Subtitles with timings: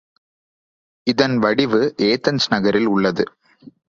[1.07, 3.25] இதன் வடிவு ஏதன்ஸ் நகரில் உள்ளது.